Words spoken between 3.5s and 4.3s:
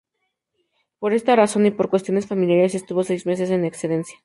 en excedencia.